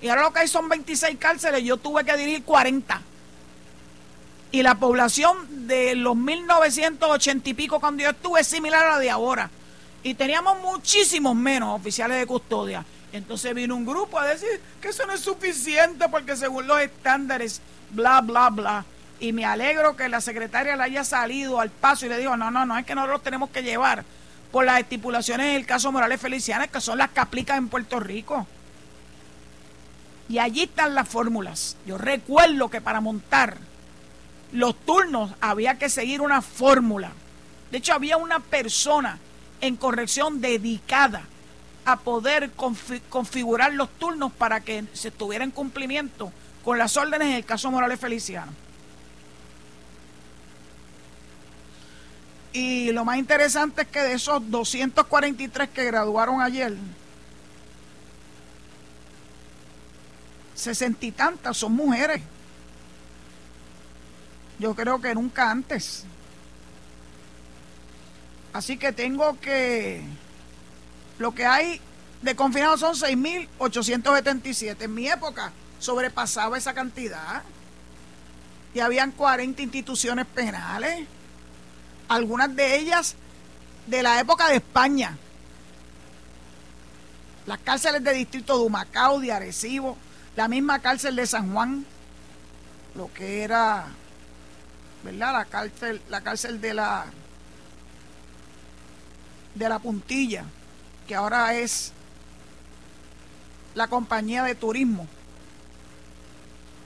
[0.00, 3.02] Y ahora lo que hay son 26 cárceles, yo tuve que dirigir 40.
[4.50, 8.98] Y la población de los 1980 y pico cuando yo estuve es similar a la
[8.98, 9.50] de ahora.
[10.02, 12.82] Y teníamos muchísimos menos oficiales de custodia.
[13.12, 17.60] Entonces vino un grupo a decir que eso no es suficiente porque según los estándares,
[17.90, 18.84] bla, bla, bla.
[19.20, 22.50] Y me alegro que la secretaria le haya salido al paso y le dijo, no,
[22.50, 24.02] no, no, es que nosotros tenemos que llevar
[24.52, 28.46] por las estipulaciones del caso Morales Feliciana, que son las que aplican en Puerto Rico.
[30.28, 31.76] Y allí están las fórmulas.
[31.86, 33.58] Yo recuerdo que para montar
[34.52, 37.12] los turnos había que seguir una fórmula.
[37.70, 39.18] De hecho, había una persona
[39.60, 41.22] en corrección dedicada
[41.84, 42.50] a poder
[43.08, 46.32] configurar los turnos para que se estuviera en cumplimiento
[46.64, 48.52] con las órdenes en el caso Morales Feliciano.
[52.52, 56.74] Y lo más interesante es que de esos 243 que graduaron ayer,
[60.54, 62.20] sesenta y tantas son mujeres.
[64.58, 66.04] Yo creo que nunca antes.
[68.52, 70.02] Así que tengo que...
[71.18, 71.80] Lo que hay
[72.22, 74.82] de confinados son 6.877.
[74.82, 77.42] En mi época sobrepasaba esa cantidad.
[78.74, 81.06] Y habían 40 instituciones penales.
[82.08, 83.14] Algunas de ellas
[83.86, 85.16] de la época de España.
[87.46, 89.96] Las cárceles de distrito de Humacao, de Arecibo,
[90.36, 91.84] la misma cárcel de San Juan,
[92.94, 93.86] lo que era,
[95.02, 95.32] ¿verdad?
[95.32, 97.06] La cárcel, la cárcel de la
[99.54, 100.44] de la puntilla,
[101.06, 101.92] que ahora es
[103.74, 105.06] la compañía de turismo.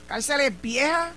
[0.09, 1.11] Cárceles viejas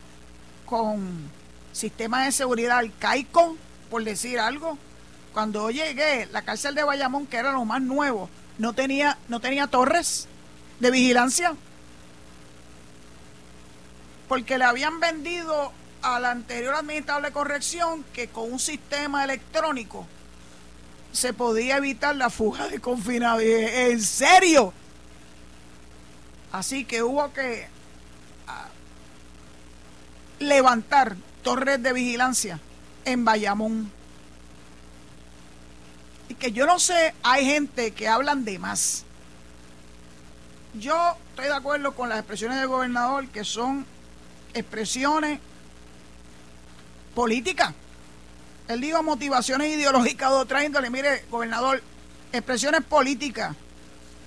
[0.65, 1.29] con
[1.71, 3.57] sistema de seguridad arcaico,
[3.89, 4.77] por decir algo.
[5.33, 9.67] Cuando llegué, la cárcel de Bayamón, que era lo más nuevo, no tenía, no tenía
[9.67, 10.27] torres
[10.79, 11.55] de vigilancia.
[14.27, 20.07] Porque le habían vendido al anterior administrador de corrección que con un sistema electrónico
[21.11, 23.41] se podía evitar la fuga de confinados.
[23.43, 24.73] ¿En serio?
[26.51, 27.67] Así que hubo que
[28.47, 28.67] ah,
[30.39, 32.59] levantar torres de vigilancia
[33.05, 33.91] en Bayamón.
[36.29, 39.03] Y que yo no sé, hay gente que hablan de más.
[40.73, 43.85] Yo estoy de acuerdo con las expresiones del gobernador que son
[44.53, 45.39] expresiones
[47.13, 47.73] políticas
[48.67, 50.89] él dijo motivaciones ideológicas de.
[50.89, 51.81] Mire, gobernador,
[52.31, 53.55] expresiones políticas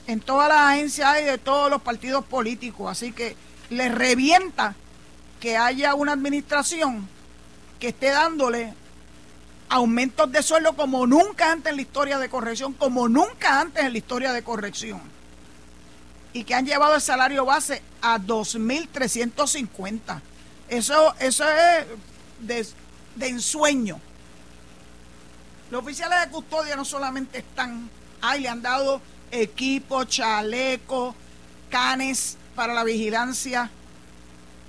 [0.07, 2.91] en todas las agencias y de todos los partidos políticos.
[2.91, 3.37] Así que
[3.71, 4.75] le revienta
[5.41, 7.09] que haya una administración
[7.79, 8.75] que esté dándole
[9.69, 13.93] aumentos de sueldo como nunca antes en la historia de corrección, como nunca antes en
[13.93, 15.01] la historia de corrección.
[16.33, 20.21] Y que han llevado el salario base a 2.350.
[20.69, 21.87] Eso, eso es
[22.41, 22.67] de,
[23.17, 24.01] de ensueño.
[25.71, 29.01] Los oficiales de custodia no solamente están, ahí le han dado
[29.31, 31.15] equipo, chaleco,
[31.71, 33.71] canes para la vigilancia,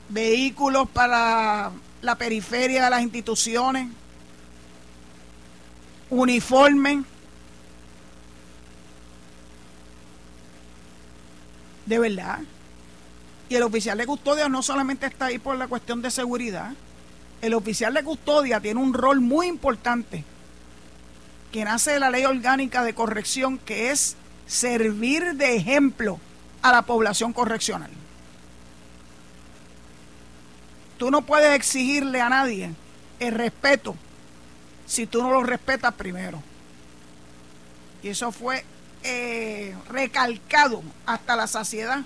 [0.09, 3.87] vehículos para la periferia de las instituciones,
[6.09, 7.03] uniforme.
[11.85, 12.39] De verdad.
[13.49, 16.73] Y el oficial de custodia no solamente está ahí por la cuestión de seguridad.
[17.41, 20.23] El oficial de custodia tiene un rol muy importante
[21.51, 26.19] que nace de la ley orgánica de corrección, que es servir de ejemplo
[26.61, 27.89] a la población correccional.
[30.99, 32.71] Tú no puedes exigirle a nadie
[33.21, 33.95] el respeto
[34.85, 36.43] si tú no lo respetas primero.
[38.03, 38.65] Y eso fue
[39.03, 42.01] eh, recalcado hasta la saciedad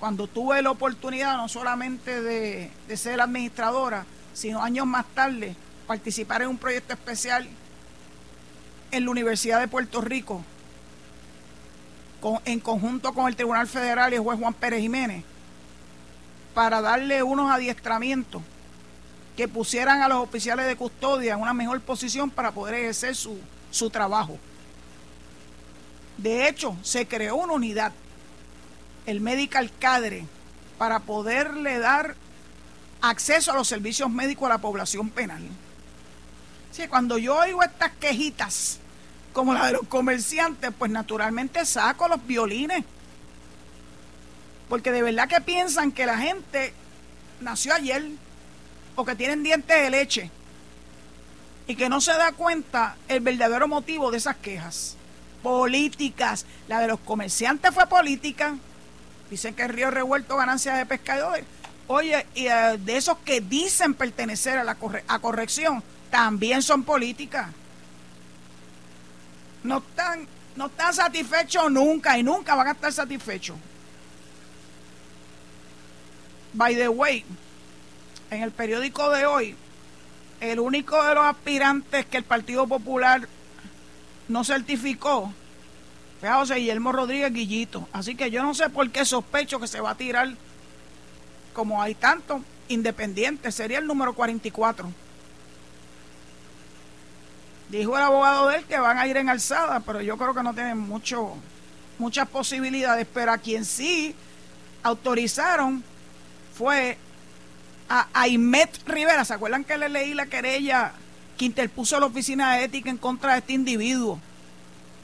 [0.00, 5.54] cuando tuve la oportunidad no solamente de, de ser administradora, sino años más tarde
[5.86, 7.46] participar en un proyecto especial
[8.90, 10.42] en la Universidad de Puerto Rico,
[12.46, 15.24] en conjunto con el Tribunal Federal y el juez Juan Pérez Jiménez,
[16.54, 18.42] para darle unos adiestramientos
[19.36, 23.38] que pusieran a los oficiales de custodia en una mejor posición para poder ejercer su,
[23.70, 24.38] su trabajo.
[26.16, 27.92] De hecho, se creó una unidad,
[29.06, 30.26] el Medical Cadre,
[30.78, 32.14] para poderle dar
[33.00, 35.42] acceso a los servicios médicos a la población penal.
[36.70, 38.78] Sí, cuando yo oigo estas quejitas
[39.32, 42.84] como la de los comerciantes, pues naturalmente saco los violines.
[44.68, 46.72] Porque de verdad que piensan que la gente
[47.40, 48.04] nació ayer
[48.96, 50.30] o que tienen dientes de leche
[51.66, 54.96] y que no se da cuenta el verdadero motivo de esas quejas.
[55.42, 56.46] Políticas.
[56.68, 58.56] La de los comerciantes fue política.
[59.30, 61.44] Dicen que el río revuelto ganancias de pescadores.
[61.86, 64.76] Oye, y eh, de esos que dicen pertenecer a la
[65.08, 67.48] a corrección, también son políticas.
[69.64, 73.56] no están, no están satisfechos nunca y nunca van a estar satisfechos.
[76.54, 77.24] By the way,
[78.30, 79.56] en el periódico de hoy,
[80.40, 83.28] el único de los aspirantes que el Partido Popular
[84.28, 85.32] no certificó
[86.20, 87.88] fue a Guillermo Rodríguez Guillito.
[87.92, 90.32] Así que yo no sé por qué sospecho que se va a tirar,
[91.52, 94.90] como hay tantos independientes, sería el número 44.
[97.68, 100.42] Dijo el abogado de él que van a ir en alzada, pero yo creo que
[100.42, 101.34] no tienen mucho,
[101.98, 103.06] muchas posibilidades.
[103.12, 104.14] Pero a quien sí
[104.82, 105.82] autorizaron
[106.54, 106.96] fue
[107.88, 109.24] a Aimet Rivera.
[109.24, 110.92] ¿Se acuerdan que le leí la querella
[111.36, 114.20] que interpuso la Oficina de Ética en contra de este individuo?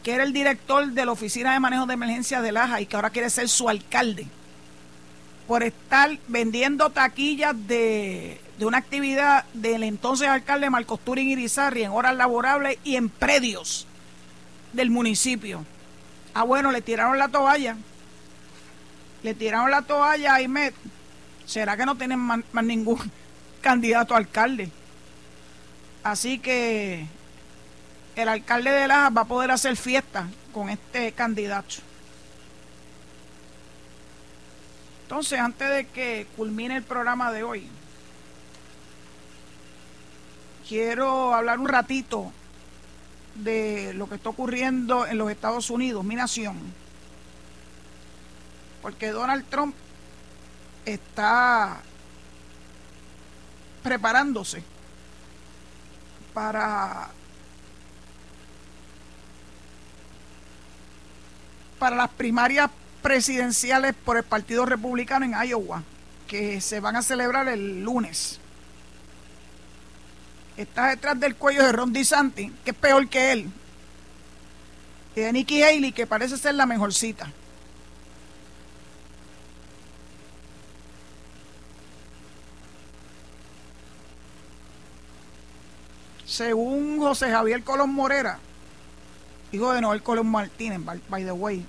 [0.02, 2.96] Que era el director de la Oficina de Manejo de Emergencia de Laja y que
[2.96, 4.26] ahora quiere ser su alcalde.
[5.46, 11.90] Por estar vendiendo taquillas de, de una actividad del entonces alcalde Marcos Turín Irizarri en
[11.90, 13.86] horas laborables y en predios
[14.72, 15.64] del municipio.
[16.32, 17.76] Ah, bueno, le tiraron la toalla.
[19.22, 20.74] Le tiraron la toalla a Aimet
[21.50, 22.98] ¿será que no tienen más, ningún
[23.60, 24.70] candidato a alcalde?
[26.04, 27.06] Así que
[28.14, 31.76] el alcalde de Lajas va a poder hacer fiesta con este candidato.
[35.02, 37.66] Entonces, antes de que culmine el programa de hoy,
[40.68, 42.32] quiero hablar un ratito
[43.34, 46.56] de lo que está ocurriendo en los Estados Unidos, mi nación.
[48.82, 49.74] Porque Donald Trump
[50.84, 51.80] está
[53.82, 54.62] preparándose
[56.34, 57.10] para
[61.78, 62.70] para las primarias
[63.02, 65.82] presidenciales por el Partido Republicano en Iowa,
[66.28, 68.38] que se van a celebrar el lunes.
[70.58, 73.50] Está detrás del cuello de Ron DeSantis, que es peor que él,
[75.16, 77.32] y de Nikki Haley, que parece ser la mejorcita.
[86.30, 88.38] Según José Javier Colón Morera,
[89.50, 90.78] hijo de Noel Colón Martínez,
[91.08, 91.66] by, the way,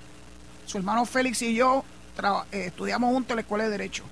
[0.68, 1.84] su hermano Félix y yo
[2.52, 4.04] eh, estudiamos juntos en la Escuela de Derecho.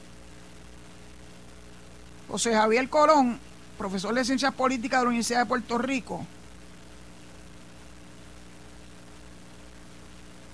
[2.28, 3.40] José Javier Colón,
[3.78, 6.26] profesor de Ciencias Políticas de la Universidad de Puerto Rico,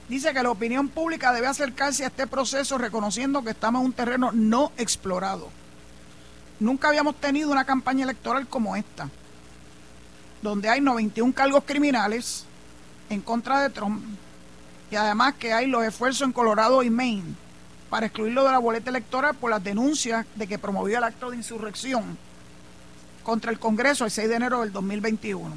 [0.10, 3.94] dice que la opinión pública debe acercarse a este proceso reconociendo que estamos en un
[3.94, 5.50] terreno no explorado.
[6.60, 9.10] Nunca habíamos tenido una campaña electoral como esta
[10.42, 12.46] donde hay 91 cargos criminales
[13.10, 14.04] en contra de Trump
[14.92, 17.36] y además que hay los esfuerzos en Colorado y Maine
[17.90, 21.38] para excluirlo de la boleta electoral por las denuncias de que promovió el acto de
[21.38, 22.18] insurrección
[23.24, 25.54] contra el Congreso el 6 de enero del 2021.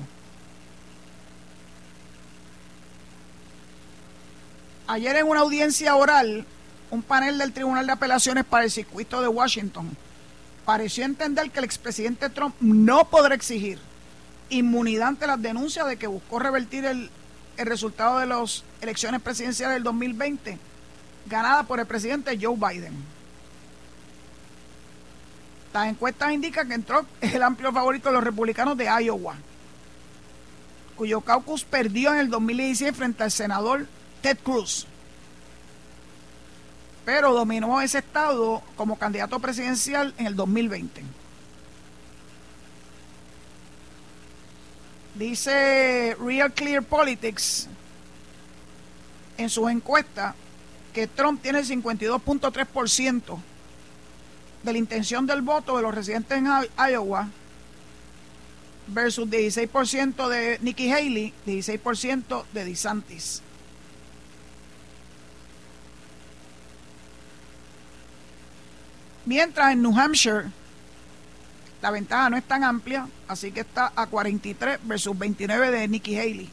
[4.86, 6.46] Ayer en una audiencia oral,
[6.90, 9.94] un panel del Tribunal de Apelaciones para el Circuito de Washington
[10.64, 13.78] pareció entender que el expresidente Trump no podrá exigir
[14.50, 17.10] inmunidad ante las denuncias de que buscó revertir el,
[17.56, 20.58] resultado de las elecciones presidenciales del 2020,
[21.26, 22.94] ganada por el presidente Joe Biden.
[25.72, 29.34] Las encuestas indican que es el amplio favorito de los republicanos de Iowa,
[30.96, 33.86] cuyo caucus perdió en el 2016 frente al senador
[34.22, 34.86] Ted Cruz,
[37.04, 41.02] pero dominó ese estado como candidato presidencial en el 2020.
[45.18, 47.66] Dice Real Clear Politics
[49.36, 50.36] en su encuesta
[50.94, 53.38] que Trump tiene el 52.3%
[54.62, 57.28] de la intención del voto de los residentes en Iowa
[58.86, 63.42] versus 16% de Nikki Haley, 16% de DeSantis.
[69.26, 70.52] Mientras en New Hampshire
[71.80, 76.18] la ventaja no es tan amplia, así que está a 43 versus 29 de Nikki
[76.18, 76.50] Haley.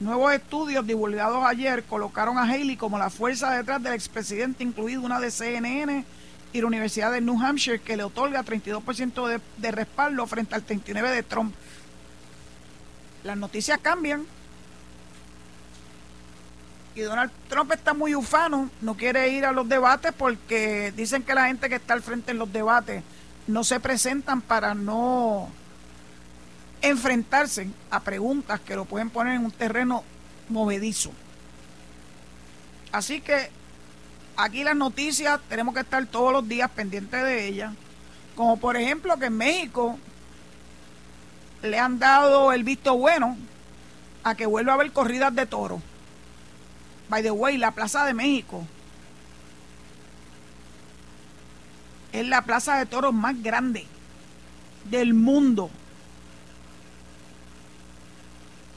[0.00, 5.20] Nuevos estudios divulgados ayer colocaron a Haley como la fuerza detrás del expresidente, incluido una
[5.20, 6.04] de CNN
[6.52, 10.66] y la Universidad de New Hampshire, que le otorga 32% de, de respaldo frente al
[10.66, 11.54] 39% de Trump.
[13.24, 14.24] Las noticias cambian
[16.94, 21.34] y Donald Trump está muy ufano, no quiere ir a los debates porque dicen que
[21.34, 23.02] la gente que está al frente en los debates
[23.46, 25.48] no se presentan para no
[26.82, 30.02] enfrentarse a preguntas que lo pueden poner en un terreno
[30.48, 31.12] movedizo.
[32.92, 33.50] Así que
[34.36, 37.72] aquí las noticias tenemos que estar todos los días pendientes de ellas.
[38.34, 39.98] Como por ejemplo que en México
[41.62, 43.36] le han dado el visto bueno
[44.24, 45.80] a que vuelva a haber corridas de toro.
[47.10, 48.64] By the way, la Plaza de México
[52.12, 53.84] es la plaza de toros más grande
[54.84, 55.70] del mundo.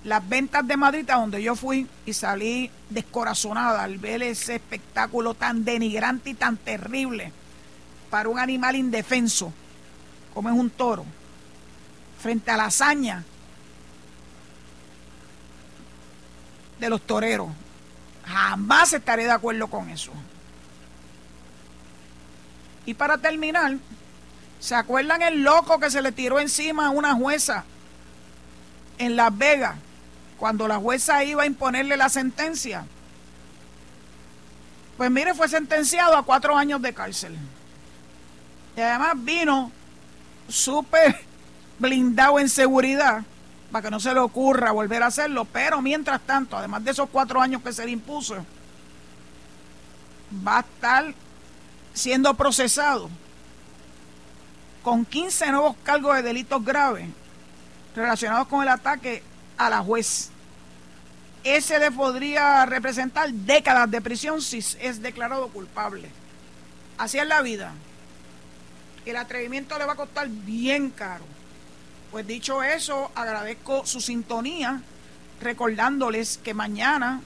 [0.04, 5.36] Las ventas de Madrid, a donde yo fui y salí descorazonada al ver ese espectáculo
[5.36, 7.32] tan denigrante y tan terrible
[8.10, 9.54] para un animal indefenso
[10.34, 11.06] como es un toro,
[12.20, 13.24] frente a la hazaña
[16.80, 17.50] de los toreros.
[18.26, 20.12] Jamás estaré de acuerdo con eso.
[22.86, 23.78] Y para terminar,
[24.60, 27.64] ¿se acuerdan el loco que se le tiró encima a una jueza
[28.98, 29.76] en Las Vegas
[30.38, 32.86] cuando la jueza iba a imponerle la sentencia?
[34.98, 37.38] Pues mire, fue sentenciado a cuatro años de cárcel.
[38.76, 39.72] Y además vino
[40.48, 41.20] súper
[41.80, 43.24] blindado en seguridad
[43.74, 45.46] para que no se le ocurra volver a hacerlo.
[45.46, 48.46] Pero mientras tanto, además de esos cuatro años que se le impuso,
[50.48, 51.12] va a estar
[51.92, 53.10] siendo procesado
[54.84, 57.08] con 15 nuevos cargos de delitos graves
[57.96, 59.24] relacionados con el ataque
[59.58, 60.30] a la juez.
[61.44, 66.12] Ese le podría representar décadas de prisión si es declarado culpable.
[67.00, 67.74] Así es la vida.
[69.04, 71.33] El atrevimiento le va a costar bien caro.
[72.14, 74.84] Pues dicho eso, agradezco su sintonía,
[75.42, 77.22] recordándoles que mañana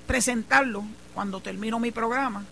[0.08, 0.84] presentarlo
[1.14, 2.44] cuando termino mi programa.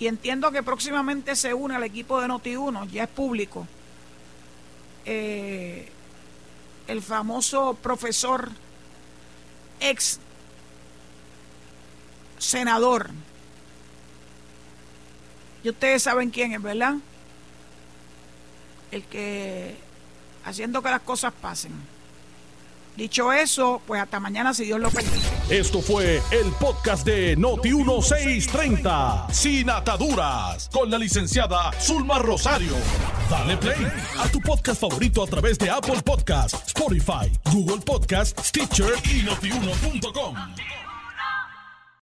[0.00, 3.66] Y entiendo que próximamente se une al equipo de Noti1, ya es público,
[5.04, 5.88] eh,
[6.88, 8.50] el famoso profesor
[9.78, 10.18] ex
[12.38, 13.10] senador.
[15.62, 16.96] Y ustedes saben quién es, ¿verdad?
[18.90, 19.85] El que
[20.46, 21.72] haciendo que las cosas pasen.
[22.96, 25.20] Dicho eso, pues hasta mañana si Dios lo permite.
[25.50, 32.72] Esto fue el podcast de Noti 1630, sin ataduras, con la licenciada Zulma Rosario.
[33.28, 33.86] Dale play
[34.18, 40.34] a tu podcast favorito a través de Apple Podcasts, Spotify, Google Podcasts, Stitcher y notiuno.com.